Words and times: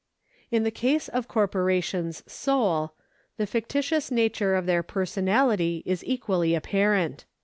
In 0.49 0.63
the 0.63 0.71
case 0.71 1.09
of 1.09 1.27
corporations 1.27 2.23
sole, 2.25 2.95
the 3.37 3.45
fictitious 3.45 4.09
nature 4.09 4.55
of 4.55 4.65
their 4.65 4.81
personality 4.81 5.83
is 5.85 6.03
equally 6.05 6.55
apparent. 6.55 7.25